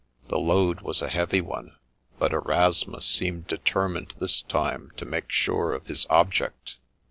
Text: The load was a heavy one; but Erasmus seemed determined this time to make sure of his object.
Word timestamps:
The 0.29 0.39
load 0.39 0.81
was 0.81 1.03
a 1.03 1.09
heavy 1.09 1.41
one; 1.41 1.75
but 2.17 2.33
Erasmus 2.33 3.05
seemed 3.05 3.45
determined 3.45 4.15
this 4.17 4.41
time 4.41 4.91
to 4.97 5.05
make 5.05 5.29
sure 5.31 5.73
of 5.73 5.85
his 5.85 6.07
object. 6.09 6.77